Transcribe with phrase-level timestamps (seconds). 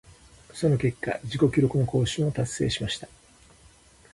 [0.55, 3.07] その結果、自己記録の更新を達成しました。